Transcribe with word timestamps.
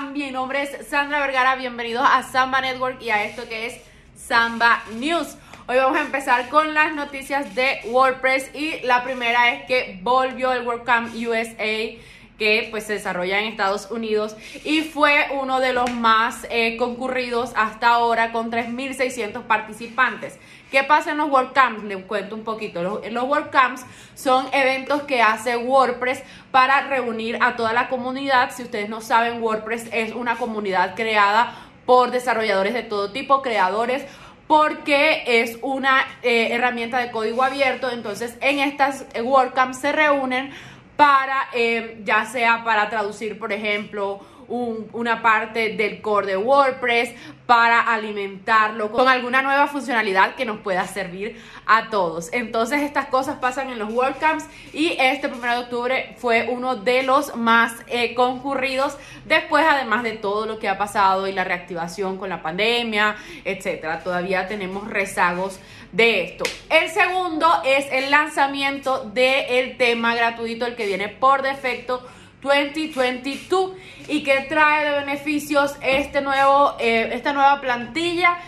Mi 0.00 0.30
nombre 0.30 0.62
es 0.62 0.88
Sandra 0.88 1.20
Vergara, 1.20 1.56
bienvenidos 1.56 2.06
a 2.06 2.22
Samba 2.22 2.60
Network 2.60 3.00
y 3.00 3.08
a 3.08 3.24
esto 3.24 3.48
que 3.48 3.64
es 3.64 3.80
Samba 4.14 4.82
News. 4.98 5.38
Hoy 5.66 5.78
vamos 5.78 5.96
a 5.96 6.02
empezar 6.02 6.50
con 6.50 6.74
las 6.74 6.94
noticias 6.94 7.54
de 7.54 7.80
WordPress 7.86 8.54
y 8.54 8.80
la 8.80 9.02
primera 9.04 9.54
es 9.54 9.64
que 9.64 9.98
volvió 10.02 10.52
el 10.52 10.66
WordCamp 10.66 11.14
USA 11.14 11.96
que 12.38 12.68
pues 12.70 12.84
se 12.84 12.94
desarrolla 12.94 13.38
en 13.38 13.46
Estados 13.46 13.90
Unidos 13.90 14.36
y 14.64 14.82
fue 14.82 15.26
uno 15.40 15.60
de 15.60 15.72
los 15.72 15.90
más 15.92 16.46
eh, 16.50 16.76
concurridos 16.76 17.52
hasta 17.56 17.88
ahora 17.88 18.32
con 18.32 18.50
3.600 18.50 19.42
participantes. 19.42 20.38
¿Qué 20.70 20.82
pasa 20.82 21.12
en 21.12 21.18
los 21.18 21.30
WordCamps? 21.30 21.84
Les 21.84 22.04
cuento 22.04 22.34
un 22.34 22.42
poquito. 22.42 22.82
Los, 22.82 23.24
WordCamps 23.24 23.86
son 24.14 24.46
eventos 24.52 25.02
que 25.02 25.22
hace 25.22 25.56
WordPress 25.56 26.22
para 26.50 26.88
reunir 26.88 27.38
a 27.40 27.56
toda 27.56 27.72
la 27.72 27.88
comunidad. 27.88 28.50
Si 28.50 28.64
ustedes 28.64 28.88
no 28.88 29.00
saben, 29.00 29.40
WordPress 29.40 29.88
es 29.92 30.12
una 30.12 30.36
comunidad 30.36 30.94
creada 30.96 31.56
por 31.86 32.10
desarrolladores 32.10 32.74
de 32.74 32.82
todo 32.82 33.12
tipo, 33.12 33.42
creadores, 33.42 34.04
porque 34.48 35.22
es 35.26 35.56
una 35.62 36.04
eh, 36.22 36.48
herramienta 36.50 36.98
de 36.98 37.12
código 37.12 37.44
abierto. 37.44 37.88
Entonces, 37.90 38.36
en 38.40 38.58
estas 38.58 39.06
WordCamps 39.22 39.78
se 39.78 39.92
reúnen 39.92 40.52
para, 40.96 41.48
eh, 41.52 42.00
ya 42.04 42.24
sea 42.26 42.64
para 42.64 42.88
traducir, 42.88 43.38
por 43.38 43.52
ejemplo, 43.52 44.20
una 44.48 45.22
parte 45.22 45.76
del 45.76 46.00
core 46.00 46.26
de 46.26 46.36
WordPress 46.36 47.14
para 47.46 47.80
alimentarlo 47.80 48.90
con 48.90 49.08
alguna 49.08 49.40
nueva 49.42 49.68
funcionalidad 49.68 50.34
que 50.34 50.44
nos 50.44 50.58
pueda 50.58 50.86
servir 50.86 51.40
a 51.64 51.90
todos. 51.90 52.28
Entonces 52.32 52.82
estas 52.82 53.06
cosas 53.06 53.36
pasan 53.38 53.70
en 53.70 53.78
los 53.78 53.92
WordCamps 53.92 54.44
y 54.72 54.96
este 54.98 55.28
1 55.28 55.40
de 55.40 55.58
octubre 55.58 56.16
fue 56.18 56.48
uno 56.50 56.76
de 56.76 57.02
los 57.04 57.36
más 57.36 57.72
eh, 57.86 58.14
concurridos 58.14 58.98
después 59.24 59.64
además 59.68 60.02
de 60.02 60.12
todo 60.12 60.46
lo 60.46 60.58
que 60.58 60.68
ha 60.68 60.78
pasado 60.78 61.26
y 61.26 61.32
la 61.32 61.44
reactivación 61.44 62.18
con 62.18 62.28
la 62.28 62.42
pandemia, 62.42 63.16
etcétera. 63.44 64.02
Todavía 64.02 64.48
tenemos 64.48 64.88
rezagos 64.88 65.60
de 65.92 66.24
esto. 66.24 66.44
El 66.68 66.90
segundo 66.90 67.48
es 67.64 67.86
el 67.92 68.10
lanzamiento 68.10 69.04
del 69.14 69.76
tema 69.76 70.14
gratuito, 70.14 70.66
el 70.66 70.76
que 70.76 70.86
viene 70.86 71.08
por 71.08 71.42
defecto 71.42 72.06
2022 72.46 73.72
y 74.08 74.22
que 74.22 74.46
trae 74.48 74.90
de 74.90 75.00
beneficios 75.00 75.76
este 75.82 76.20
nuevo, 76.20 76.76
eh, 76.78 77.10
esta 77.12 77.32
nueva 77.32 77.60
plantilla 77.60 78.38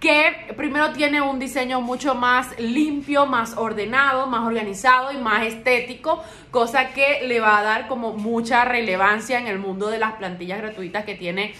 que 0.00 0.54
primero 0.56 0.92
tiene 0.92 1.20
un 1.20 1.38
diseño 1.38 1.80
mucho 1.80 2.14
más 2.14 2.58
limpio, 2.58 3.26
más 3.26 3.56
ordenado, 3.56 4.26
más 4.28 4.46
organizado 4.46 5.10
y 5.12 5.16
más 5.16 5.44
estético, 5.44 6.22
cosa 6.50 6.90
que 6.90 7.26
le 7.26 7.40
va 7.40 7.58
a 7.58 7.62
dar 7.62 7.88
como 7.88 8.12
mucha 8.12 8.64
relevancia 8.64 9.38
en 9.38 9.48
el 9.48 9.58
mundo 9.58 9.88
de 9.88 9.98
las 9.98 10.12
plantillas 10.14 10.58
gratuitas 10.58 11.04
que 11.04 11.14
tiene 11.14 11.54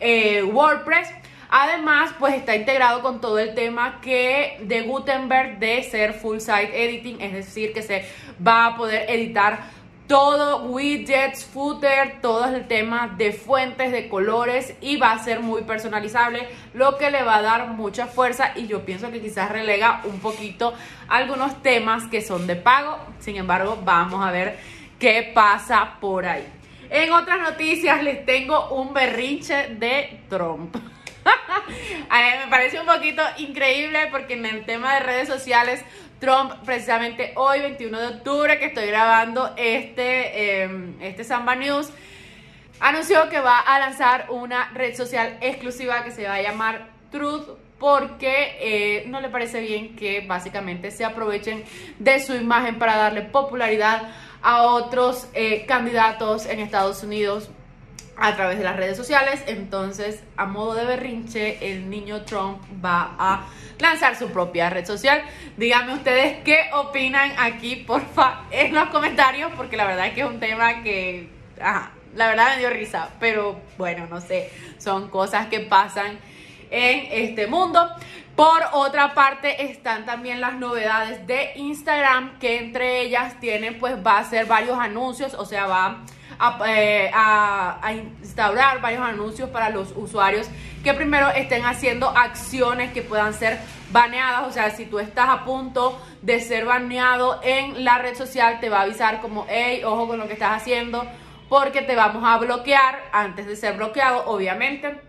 eh, 0.00 0.42
WordPress. 0.42 1.08
Además, 1.50 2.10
pues 2.18 2.34
está 2.34 2.54
integrado 2.54 3.00
con 3.00 3.22
todo 3.22 3.38
el 3.38 3.54
tema 3.54 4.02
que 4.02 4.58
de 4.64 4.82
Gutenberg 4.82 5.58
de 5.58 5.82
ser 5.82 6.12
full 6.12 6.40
site 6.40 6.84
editing, 6.84 7.22
es 7.22 7.32
decir, 7.32 7.72
que 7.72 7.80
se 7.80 8.04
va 8.46 8.66
a 8.66 8.76
poder 8.76 9.10
editar 9.10 9.77
todo, 10.08 10.62
widgets, 10.62 11.44
footer, 11.44 12.20
todo 12.22 12.46
el 12.46 12.66
tema 12.66 13.14
de 13.18 13.32
fuentes, 13.32 13.92
de 13.92 14.08
colores 14.08 14.74
y 14.80 14.96
va 14.96 15.12
a 15.12 15.22
ser 15.22 15.40
muy 15.40 15.62
personalizable, 15.62 16.48
lo 16.72 16.96
que 16.96 17.10
le 17.10 17.22
va 17.22 17.36
a 17.36 17.42
dar 17.42 17.68
mucha 17.68 18.06
fuerza 18.06 18.52
y 18.56 18.66
yo 18.66 18.84
pienso 18.86 19.12
que 19.12 19.20
quizás 19.20 19.52
relega 19.52 20.00
un 20.04 20.18
poquito 20.18 20.72
algunos 21.08 21.62
temas 21.62 22.04
que 22.06 22.22
son 22.22 22.46
de 22.46 22.56
pago. 22.56 22.98
Sin 23.20 23.36
embargo, 23.36 23.78
vamos 23.84 24.24
a 24.24 24.30
ver 24.30 24.58
qué 24.98 25.30
pasa 25.34 25.96
por 26.00 26.24
ahí. 26.24 26.46
En 26.88 27.12
otras 27.12 27.38
noticias 27.40 28.02
les 28.02 28.24
tengo 28.24 28.70
un 28.70 28.94
berrinche 28.94 29.74
de 29.74 30.22
Trump. 30.30 30.74
me 32.10 32.50
parece 32.50 32.80
un 32.80 32.86
poquito 32.86 33.22
increíble 33.36 34.08
porque 34.10 34.34
en 34.34 34.46
el 34.46 34.64
tema 34.64 34.94
de 34.94 35.00
redes 35.00 35.28
sociales 35.28 35.84
Trump 36.18 36.52
precisamente 36.64 37.32
hoy, 37.36 37.60
21 37.60 38.00
de 38.00 38.06
octubre, 38.08 38.58
que 38.58 38.66
estoy 38.66 38.86
grabando 38.86 39.54
este, 39.56 40.62
em, 40.62 41.00
este 41.00 41.24
Samba 41.24 41.54
News, 41.54 41.90
anunció 42.80 43.28
que 43.28 43.40
va 43.40 43.60
a 43.60 43.78
lanzar 43.78 44.26
una 44.30 44.70
red 44.70 44.94
social 44.94 45.38
exclusiva 45.40 46.02
que 46.04 46.10
se 46.10 46.24
va 46.24 46.34
a 46.34 46.42
llamar 46.42 46.88
Truth 47.10 47.48
porque 47.78 48.56
eh, 48.60 49.04
no 49.06 49.20
le 49.20 49.28
parece 49.28 49.60
bien 49.60 49.94
que 49.94 50.20
básicamente 50.26 50.90
se 50.90 51.04
aprovechen 51.04 51.64
de 51.98 52.20
su 52.20 52.34
imagen 52.34 52.78
para 52.78 52.96
darle 52.96 53.22
popularidad 53.22 54.10
a 54.42 54.62
otros 54.62 55.28
eh, 55.34 55.64
candidatos 55.66 56.46
en 56.46 56.58
Estados 56.60 57.02
Unidos 57.02 57.50
a 58.18 58.34
través 58.34 58.58
de 58.58 58.64
las 58.64 58.76
redes 58.76 58.96
sociales. 58.96 59.42
Entonces, 59.46 60.22
a 60.36 60.44
modo 60.44 60.74
de 60.74 60.84
berrinche, 60.84 61.72
el 61.72 61.88
niño 61.88 62.22
Trump 62.22 62.60
va 62.84 63.14
a 63.18 63.46
lanzar 63.78 64.16
su 64.16 64.30
propia 64.30 64.70
red 64.70 64.84
social. 64.84 65.22
Díganme 65.56 65.94
ustedes 65.94 66.38
qué 66.44 66.70
opinan 66.74 67.32
aquí, 67.38 67.76
porfa, 67.76 68.42
en 68.50 68.74
los 68.74 68.88
comentarios, 68.88 69.52
porque 69.56 69.76
la 69.76 69.86
verdad 69.86 70.08
es 70.08 70.14
que 70.14 70.20
es 70.22 70.26
un 70.26 70.40
tema 70.40 70.82
que, 70.82 71.28
la 71.58 72.28
verdad 72.28 72.54
me 72.54 72.58
dio 72.58 72.70
risa, 72.70 73.10
pero 73.20 73.60
bueno, 73.76 74.06
no 74.10 74.20
sé, 74.20 74.50
son 74.78 75.08
cosas 75.08 75.46
que 75.46 75.60
pasan 75.60 76.18
en 76.70 77.08
este 77.10 77.46
mundo. 77.46 77.88
Por 78.34 78.62
otra 78.72 79.14
parte 79.14 79.64
están 79.64 80.04
también 80.04 80.40
las 80.40 80.54
novedades 80.54 81.26
de 81.26 81.52
Instagram, 81.56 82.38
que 82.38 82.58
entre 82.58 83.00
ellas 83.00 83.38
tienen, 83.40 83.78
pues 83.78 83.96
va 84.04 84.18
a 84.18 84.24
ser 84.24 84.46
varios 84.46 84.78
anuncios, 84.78 85.34
o 85.34 85.44
sea, 85.44 85.66
va 85.66 86.04
eh, 86.66 87.10
a, 87.12 87.92
instaurar 88.20 88.80
varios 88.80 89.02
anuncios 89.02 89.50
para 89.50 89.70
los 89.70 89.92
usuarios 89.96 90.48
que 90.84 90.94
primero 90.94 91.28
estén 91.30 91.64
haciendo 91.64 92.08
acciones 92.08 92.92
que 92.92 93.02
puedan 93.02 93.34
ser 93.34 93.58
baneadas. 93.90 94.46
O 94.46 94.52
sea, 94.52 94.70
si 94.70 94.86
tú 94.86 94.98
estás 94.98 95.28
a 95.28 95.44
punto 95.44 96.00
de 96.22 96.40
ser 96.40 96.64
baneado 96.64 97.40
en 97.42 97.84
la 97.84 97.98
red 97.98 98.14
social, 98.16 98.60
te 98.60 98.68
va 98.68 98.80
a 98.80 98.82
avisar 98.82 99.20
como, 99.20 99.46
hey, 99.48 99.82
ojo 99.84 100.06
con 100.06 100.18
lo 100.18 100.26
que 100.26 100.34
estás 100.34 100.62
haciendo, 100.62 101.04
porque 101.48 101.82
te 101.82 101.96
vamos 101.96 102.22
a 102.24 102.38
bloquear 102.38 103.08
antes 103.12 103.46
de 103.46 103.56
ser 103.56 103.76
bloqueado, 103.76 104.26
obviamente. 104.26 105.00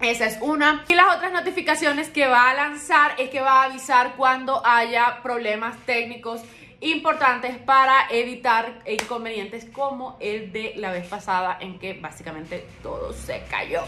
Esa 0.00 0.26
es 0.26 0.38
una. 0.40 0.84
Y 0.88 0.94
las 0.94 1.16
otras 1.16 1.32
notificaciones 1.32 2.10
que 2.10 2.26
va 2.26 2.50
a 2.50 2.54
lanzar 2.54 3.12
es 3.18 3.30
que 3.30 3.40
va 3.40 3.62
a 3.62 3.64
avisar 3.64 4.14
cuando 4.16 4.64
haya 4.66 5.20
problemas 5.22 5.76
técnicos 5.86 6.42
importantes 6.84 7.56
para 7.58 8.06
evitar 8.10 8.80
inconvenientes 8.86 9.64
como 9.66 10.16
el 10.20 10.52
de 10.52 10.74
la 10.76 10.92
vez 10.92 11.06
pasada 11.06 11.58
en 11.60 11.78
que 11.78 11.94
básicamente 11.94 12.66
todo 12.82 13.12
se 13.12 13.42
cayó. 13.50 13.82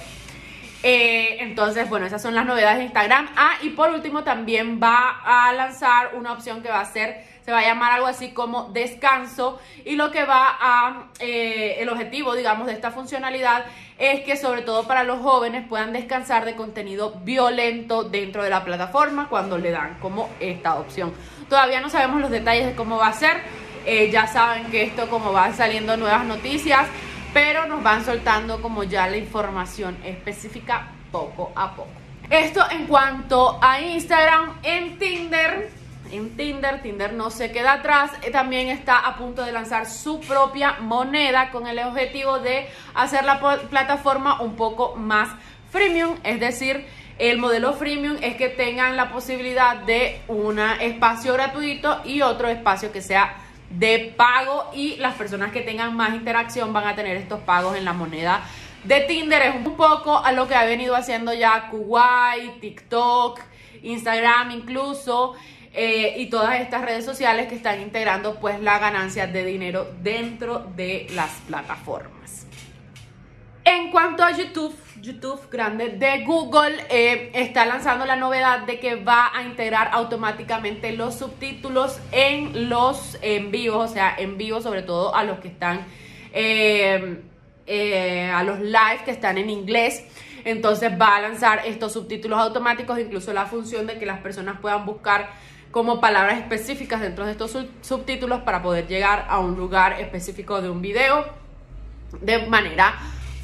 Eh, 0.83 1.39
entonces, 1.41 1.89
bueno, 1.89 2.07
esas 2.07 2.23
son 2.23 2.35
las 2.35 2.47
novedades 2.47 2.79
de 2.79 2.85
Instagram. 2.85 3.29
Ah, 3.37 3.55
y 3.63 3.71
por 3.71 3.91
último 3.91 4.23
también 4.25 4.81
va 4.81 5.21
a 5.25 5.53
lanzar 5.53 6.15
una 6.15 6.33
opción 6.33 6.63
que 6.63 6.69
va 6.69 6.81
a 6.81 6.85
ser, 6.85 7.25
se 7.47 7.53
va 7.53 7.61
a 7.61 7.63
llamar 7.63 7.93
algo 7.93 8.09
así 8.09 8.33
como 8.33 8.65
descanso. 8.73 9.61
Y 9.85 9.95
lo 9.95 10.11
que 10.11 10.25
va 10.25 10.57
a, 10.61 11.05
eh, 11.21 11.77
el 11.79 11.89
objetivo, 11.89 12.35
digamos, 12.35 12.67
de 12.67 12.73
esta 12.73 12.91
funcionalidad 12.91 13.65
es 13.99 14.25
que 14.25 14.37
sobre 14.37 14.63
todo 14.63 14.83
para 14.83 15.05
los 15.05 15.21
jóvenes 15.21 15.65
puedan 15.69 15.93
descansar 15.93 16.45
de 16.45 16.57
contenido 16.57 17.15
violento 17.23 18.03
dentro 18.03 18.43
de 18.43 18.51
la 18.51 18.65
plataforma 18.65 19.29
cuando 19.29 19.59
le 19.59 19.71
dan 19.71 19.97
como 20.01 20.29
esta 20.41 20.75
opción. 20.75 21.15
Todavía 21.49 21.81
no 21.81 21.89
sabemos 21.89 22.21
los 22.21 22.33
detalles 22.33 22.67
de 22.67 22.75
cómo 22.75 22.97
va 22.99 23.07
a 23.07 23.13
ser. 23.13 23.41
Eh, 23.87 24.11
ya 24.11 24.27
saben 24.27 24.65
que 24.65 24.83
esto 24.83 25.09
como 25.09 25.33
van 25.33 25.55
saliendo 25.55 25.97
nuevas 25.97 26.25
noticias, 26.25 26.89
pero 27.33 27.67
nos 27.67 27.81
van 27.81 28.05
soltando 28.05 28.61
como 28.61 28.83
ya 28.83 29.07
la 29.07 29.19
información 29.19 29.97
específica 30.05 30.89
poco 31.13 31.53
a 31.55 31.77
poco. 31.77 31.91
Esto 32.29 32.69
en 32.73 32.89
cuanto 32.89 33.57
a 33.63 33.81
Instagram, 33.81 34.59
en 34.65 34.99
Tinder, 34.99 35.71
en 36.13 36.37
Tinder, 36.37 36.83
Tinder 36.83 37.13
no 37.13 37.31
se 37.31 37.53
queda 37.53 37.75
atrás, 37.75 38.11
eh, 38.23 38.31
también 38.31 38.69
está 38.69 38.99
a 38.99 39.17
punto 39.17 39.45
de 39.45 39.53
lanzar 39.53 39.87
su 39.87 40.21
propia 40.21 40.77
moneda 40.81 41.51
con 41.51 41.67
el 41.67 41.79
objetivo 41.81 42.39
de 42.39 42.69
hacer 42.95 43.25
la 43.25 43.41
plataforma 43.71 44.41
un 44.41 44.57
poco 44.57 44.97
más 44.97 45.29
freemium, 45.71 46.17
es 46.25 46.41
decir, 46.41 46.87
el 47.19 47.39
modelo 47.39 47.73
freemium 47.73 48.19
es 48.21 48.37
que 48.37 48.49
tengan 48.49 48.97
la 48.97 49.11
posibilidad 49.11 49.77
de 49.77 50.21
un 50.29 50.59
espacio 50.59 51.33
gratuito 51.33 52.03
y 52.05 52.21
otro 52.21 52.49
espacio 52.49 52.93
que 52.93 53.01
sea 53.01 53.37
de 53.71 54.15
pago 54.17 54.71
y 54.75 54.97
las 54.97 55.15
personas 55.15 55.51
que 55.51 55.63
tengan 55.63 55.97
más 55.97 56.15
interacción 56.15 56.73
van 56.73 56.87
a 56.87 56.95
tener 56.95 57.17
estos 57.17 57.41
pagos 57.41 57.77
en 57.77 57.85
la 57.85 57.93
moneda 57.93 58.43
de 58.85 59.01
Tinder. 59.01 59.43
Es 59.43 59.55
un 59.55 59.77
poco 59.77 60.19
a 60.25 60.33
lo 60.33 60.47
que 60.47 60.55
ha 60.55 60.65
venido 60.65 60.95
haciendo 60.95 61.33
ya 61.35 61.69
Kuwait, 61.71 62.61
TikTok, 62.61 63.41
Instagram 63.83 64.51
incluso. 64.53 65.35
Eh, 65.79 66.15
y 66.17 66.31
todas 66.31 66.59
estas 66.59 66.87
redes 66.87 67.05
sociales 67.05 67.49
que 67.49 67.55
están 67.55 67.83
integrando 67.83 68.37
pues 68.37 68.63
la 68.63 68.79
ganancia 68.79 69.27
de 69.27 69.45
dinero 69.45 69.87
dentro 70.03 70.61
de 70.75 71.07
las 71.15 71.31
plataformas. 71.47 72.47
En 73.63 73.91
cuanto 73.91 74.25
a 74.25 74.35
YouTube, 74.35 74.75
YouTube 75.03 75.51
grande 75.51 75.91
de 75.91 76.25
Google 76.25 76.83
eh, 76.89 77.31
está 77.35 77.67
lanzando 77.67 78.07
la 78.07 78.17
novedad 78.17 78.61
de 78.61 78.81
que 78.81 78.95
va 78.95 79.31
a 79.35 79.43
integrar 79.43 79.91
automáticamente 79.93 80.93
los 80.93 81.17
subtítulos 81.17 82.01
en 82.11 82.71
los 82.71 83.19
en 83.21 83.51
vivos, 83.51 83.91
o 83.91 83.93
sea, 83.93 84.15
en 84.17 84.39
vivo 84.39 84.63
sobre 84.63 84.81
todo 84.81 85.15
a 85.15 85.25
los 85.25 85.41
que 85.41 85.49
están 85.49 85.85
eh, 86.33 87.21
a 88.33 88.43
los 88.45 88.61
live 88.61 89.01
que 89.05 89.11
están 89.11 89.37
en 89.37 89.51
inglés. 89.51 90.07
Entonces 90.47 90.91
va 90.99 91.17
a 91.17 91.21
lanzar 91.21 91.67
estos 91.67 91.93
subtítulos 91.93 92.39
automáticos, 92.39 92.99
incluso 92.99 93.35
la 93.35 93.45
función 93.45 93.87
de 93.87 93.99
que 93.99 94.07
las 94.07 94.21
personas 94.21 94.59
puedan 94.59 94.87
buscar 94.87 95.29
como 95.71 96.01
palabras 96.01 96.39
específicas 96.39 97.01
dentro 97.01 97.27
de 97.27 97.33
estos 97.33 97.57
subtítulos 97.83 98.43
para 98.43 98.63
poder 98.63 98.87
llegar 98.87 99.27
a 99.29 99.39
un 99.39 99.57
lugar 99.57 100.01
específico 100.01 100.63
de 100.63 100.71
un 100.71 100.81
video 100.81 101.27
de 102.21 102.47
manera 102.47 102.95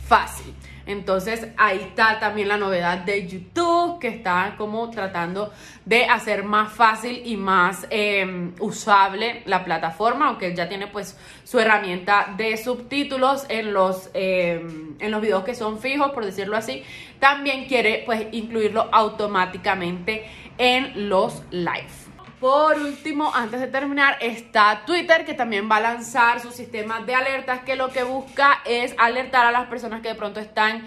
fácil. 0.06 0.54
Entonces 0.86 1.46
ahí 1.56 1.78
está 1.78 2.18
también 2.18 2.48
la 2.48 2.56
novedad 2.56 2.98
de 2.98 3.26
YouTube 3.28 4.00
que 4.00 4.08
está 4.08 4.54
como 4.58 4.90
tratando 4.90 5.52
de 5.84 6.06
hacer 6.06 6.42
más 6.44 6.72
fácil 6.72 7.22
y 7.24 7.36
más 7.36 7.86
em, 7.90 8.52
usable 8.58 9.42
la 9.46 9.64
plataforma, 9.64 10.28
aunque 10.28 10.54
ya 10.54 10.68
tiene 10.68 10.88
pues 10.88 11.16
su 11.44 11.60
herramienta 11.60 12.34
de 12.36 12.56
subtítulos 12.56 13.46
en 13.48 13.72
los, 13.72 14.10
em, 14.14 14.96
en 14.98 15.10
los 15.10 15.20
videos 15.20 15.44
que 15.44 15.54
son 15.54 15.78
fijos, 15.78 16.10
por 16.10 16.24
decirlo 16.24 16.56
así. 16.56 16.82
También 17.20 17.66
quiere 17.66 18.02
pues 18.04 18.26
incluirlo 18.32 18.88
automáticamente 18.90 20.24
en 20.58 21.08
los 21.08 21.42
live. 21.50 22.01
Por 22.42 22.76
último, 22.76 23.30
antes 23.32 23.60
de 23.60 23.68
terminar, 23.68 24.18
está 24.20 24.82
Twitter, 24.84 25.24
que 25.24 25.32
también 25.32 25.70
va 25.70 25.76
a 25.76 25.80
lanzar 25.80 26.40
su 26.40 26.50
sistema 26.50 27.00
de 27.00 27.14
alertas, 27.14 27.60
que 27.60 27.76
lo 27.76 27.90
que 27.90 28.02
busca 28.02 28.62
es 28.64 28.96
alertar 28.98 29.46
a 29.46 29.52
las 29.52 29.68
personas 29.68 30.02
que 30.02 30.08
de 30.08 30.16
pronto 30.16 30.40
están 30.40 30.82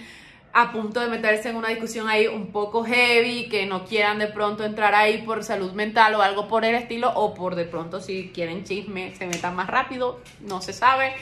a 0.58 0.72
punto 0.72 1.02
de 1.02 1.10
meterse 1.10 1.50
en 1.50 1.58
una 1.58 1.68
discusión 1.68 2.08
ahí 2.08 2.28
un 2.28 2.54
poco 2.54 2.86
heavy, 2.86 3.50
que 3.50 3.66
no 3.66 3.84
quieran 3.84 4.20
de 4.20 4.28
pronto 4.28 4.64
entrar 4.64 4.96
ahí 4.96 5.18
por 5.18 5.44
salud 5.44 5.74
mental 5.74 6.16
o 6.16 6.22
algo 6.22 6.48
por 6.48 6.64
el 6.64 6.76
estilo, 6.76 7.12
o 7.14 7.34
por 7.34 7.56
de 7.56 7.66
pronto 7.66 8.00
si 8.00 8.32
quieren 8.34 8.64
chisme, 8.64 9.14
se 9.16 9.28
metan 9.28 9.54
más 9.54 9.68
rápido, 9.68 10.22
no 10.40 10.62
se 10.62 10.72
sabe. 10.72 11.14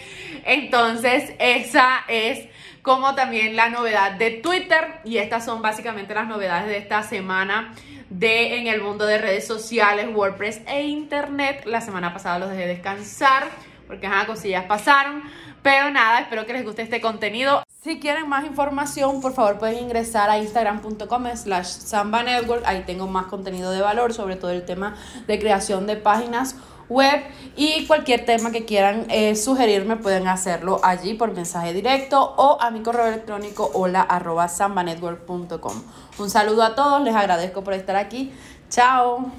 Entonces, 0.45 1.33
esa 1.39 2.05
es 2.07 2.47
como 2.83 3.15
también 3.15 3.55
la 3.55 3.69
novedad 3.69 4.11
de 4.11 4.29
Twitter, 4.29 4.99
y 5.03 5.17
estas 5.17 5.43
son 5.43 5.63
básicamente 5.63 6.13
las 6.13 6.27
novedades 6.27 6.67
de 6.67 6.77
esta 6.77 7.01
semana 7.01 7.73
de 8.11 8.59
en 8.59 8.67
el 8.67 8.81
mundo 8.81 9.07
de 9.07 9.17
redes 9.17 9.47
sociales, 9.47 10.09
WordPress 10.13 10.61
e 10.67 10.83
Internet. 10.83 11.65
La 11.65 11.81
semana 11.81 12.13
pasada 12.13 12.37
los 12.37 12.51
dejé 12.51 12.67
descansar 12.67 13.49
porque 13.87 14.05
ajá, 14.05 14.27
cosillas 14.27 14.65
pasaron. 14.65 15.23
Pero 15.63 15.89
nada, 15.89 16.19
espero 16.19 16.45
que 16.45 16.53
les 16.53 16.63
guste 16.63 16.83
este 16.83 17.01
contenido. 17.01 17.63
Si 17.83 17.99
quieren 17.99 18.29
más 18.29 18.45
información, 18.45 19.19
por 19.19 19.33
favor 19.33 19.59
pueden 19.59 19.83
ingresar 19.83 20.29
a 20.29 20.37
instagram.com 20.37 21.25
slash 21.35 21.65
samba 21.65 22.23
network. 22.23 22.63
Ahí 22.65 22.83
tengo 22.85 23.07
más 23.07 23.25
contenido 23.25 23.71
de 23.71 23.81
valor, 23.81 24.13
sobre 24.13 24.37
todo 24.37 24.51
el 24.51 24.63
tema 24.63 24.95
de 25.27 25.37
creación 25.37 25.85
de 25.85 25.97
páginas 25.97 26.55
web 26.87 27.21
y 27.57 27.85
cualquier 27.85 28.23
tema 28.23 28.51
que 28.51 28.63
quieran 28.63 29.05
eh, 29.09 29.35
sugerirme 29.35 29.97
pueden 29.97 30.29
hacerlo 30.29 30.79
allí 30.81 31.15
por 31.15 31.33
mensaje 31.33 31.73
directo 31.73 32.33
o 32.37 32.57
a 32.61 32.71
mi 32.71 32.81
correo 32.83 33.07
electrónico 33.07 33.69
hola 33.73 34.01
arroba 34.01 34.47
sambanetwork.com. 34.47 35.83
Un 36.19 36.29
saludo 36.29 36.63
a 36.63 36.75
todos, 36.75 37.01
les 37.01 37.13
agradezco 37.13 37.65
por 37.65 37.73
estar 37.73 37.97
aquí. 37.97 38.31
Chao. 38.69 39.29